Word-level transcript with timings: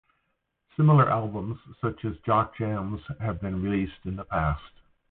Similar 0.75 1.11
albums, 1.11 1.59
such 1.79 2.05
as 2.05 2.17
Jock 2.25 2.57
Jams 2.57 3.01
have 3.19 3.39
been 3.39 3.61
released 3.61 4.03
in 4.05 4.15
the 4.15 4.23
past. 4.25 4.71